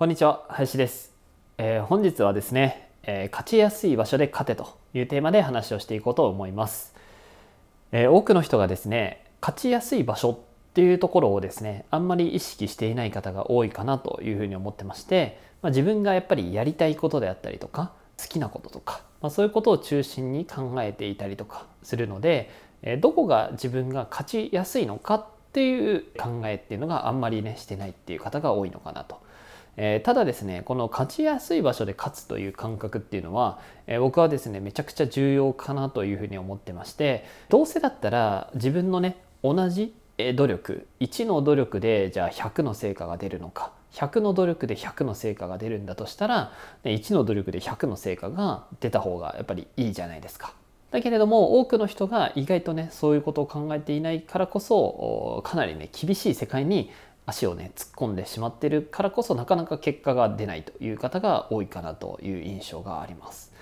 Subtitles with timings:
[0.00, 1.12] こんにちは林です、
[1.58, 6.94] えー、本日はですね、えー、勝ちやすい場所で勝てというテーマで話をしていこうと思います、
[7.92, 10.38] えー、多くの人がですね勝ちやすい場所っ
[10.72, 29.28] ていうところをですねあんまり意識していない方が多いかなというふうに思ってまして、まあ、自分がやっぱりやりたいことであったりとか好きなこととか、まあ、そういうことを中心に考えていたりとかするので、えどこが自分が勝ちやすいのかっていう考えっていうのがあんまりねしてないっていう方が多いのかなと。
[29.76, 39.94] えー、ただですねこの勝ちやすい場所で勝つという感覚っていうのは、えー、僕はですねめちゃくちゃ重要かなというふうに思ってましてどうせだったら自分のね同じ
[40.34, 46.52] 努力1の努力でじゃあ100の成果が出るのか100の努力で100の成果が出るんだとしたら
[46.84, 50.54] 1の努力で100の成果が出た方がやっぱりいいじゃないですか。
[50.90, 56.90] だけれども多くの人が意外とねそういうことを考えていないからこそかなりね厳しい世界に
[57.30, 63.52] 足をね突っ込んでしまってるからこそなかなか結果が出ないという方が多いかなという印象があります。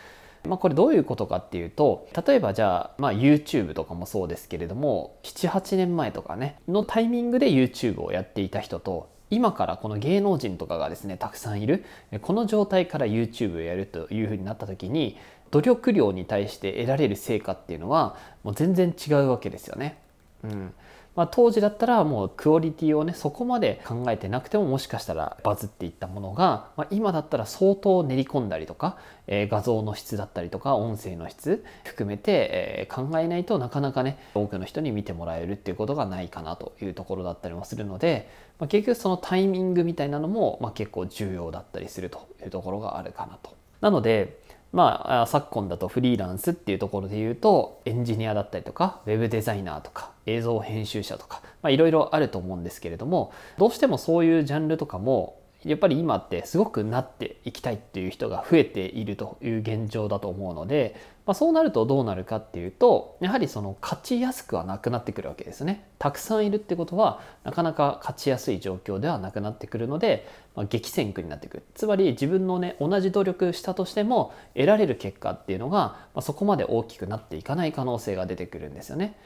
[0.47, 11.85] まあ、これどういうことかっていうと例えばじゃあ、まあ、YouTube とかもそうですけれども78年前とかねのタイミングで YouTube をやっていた人と今からこの芸能人とかがですねたくさんいる
[12.23, 15.19] この状態から YouTube をやるというふうになった時に
[15.51, 19.99] 努力量に対して得られる成果っていうのはもう全然違うわけですよね。
[20.45, 20.73] うん
[21.17, 43.57] まあ、当時だったらもうクオリティをねそこまで考えてなくてももしかしたらバズっていったものが、まあ、今だったら相当練り込んだりとか、えー、画像の質だったりとか音声の質含めて、えー、考えないとなかなかね多くの人に見てもらえるっていうことがないかなというところだったりもするので、まあ、結局そのタイミングみたいなのも、まあ、結構重要だったりするというところがあるかなと。
[43.81, 44.39] なので
[44.73, 60.95] まあ、昨今だとフリーランスっていうところで言うとエンジニアだったりとかウェブデザイナーとか映像編集者とかいろいろあると思うんですけれどもどうしてもそういうジャンルとかもやっぱり今ってすごくなっていきたいっていう人が増えているという現状だと思うので、
[61.27, 65.89] まあ、そうなるとどうなるかっていうとやはりその勝ちやすくはなくなってくるわけですね。
[65.99, 79.17] たくさんいるってことはなかなか勝ちやすい状況ではなくなってくるので、まあ、激戦区になってくるつまり自分のね同じ努力したとしても得られる結果っていうのが、まあ、そこまで大きくなっていかない可能性が出てくるんですよね。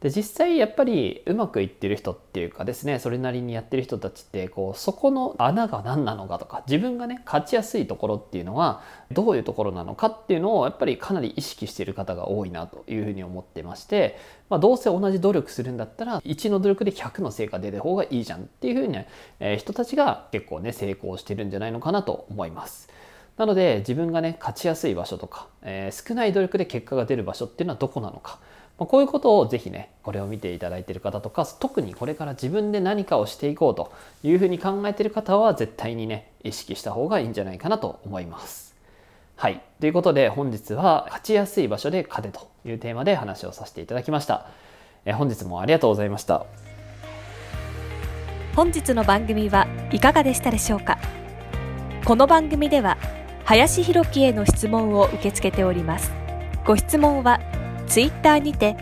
[0.00, 14.18] で実際やっぱりうまくいってる人っていうかですねそれなりにやってる人たちってこうそこの穴が何なのかとか自分がね勝ちやすいところっていうのはどういうところなのかっていうのをやっぱりかなり意識してる方が多いなというふうに思ってまして、
[14.50, 19.08] まあ、どうせ同じ努力するんだったら1の努力で100の成果出る方がいいじゃんっていうふうにね、
[19.40, 22.90] えー、人たちが結構ね成功してるんじゃないのかなと思います。
[23.38, 28.38] なので自分がね勝ちやすい場所とか、えー、少ない努力で結果が出る場所っていうのはどこなのか。
[28.78, 33.90] まあ、こういうことをぜひねこれを見ていただいている方とか特にこれから自分で何かをしていこうと
[34.22, 38.74] いうふうに考えている方は絶対にね意識した方がいいんじゃないかなと思います。
[39.36, 39.60] はい。
[39.80, 44.46] ということで本日は勝ちやすい場所で勝てというテーマで話をさせていただきました。
[45.04, 46.44] え本日もありがとうございました。
[48.54, 50.98] 本日の番組はいかがでしたでしょうか？
[52.04, 52.98] この番組では
[53.44, 56.12] 林弘樹への質問を受け付けております。
[56.64, 57.40] ご質問は
[57.86, 58.76] ツイッターにて、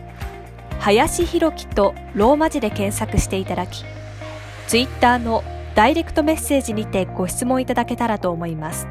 [0.81, 3.85] 林弘樹とローマ字で検索していただき、
[4.67, 5.45] ツイッターの
[5.75, 8.87] ダイレクトメッセージにてご質問いただけたらと思います。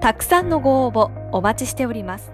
[0.00, 2.32] たくさんのご応募お待ちしております。